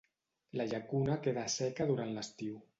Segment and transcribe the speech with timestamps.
[0.61, 2.61] La llacuna queda seca durant l'estiu.